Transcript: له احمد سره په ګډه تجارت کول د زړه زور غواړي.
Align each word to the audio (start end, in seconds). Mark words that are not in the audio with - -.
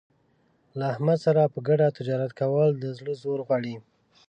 له 0.77 0.83
احمد 0.93 1.17
سره 1.25 1.51
په 1.53 1.59
ګډه 1.67 1.87
تجارت 1.97 2.31
کول 2.39 2.67
د 2.77 2.85
زړه 2.97 3.13
زور 3.21 3.39
غواړي. 3.47 3.75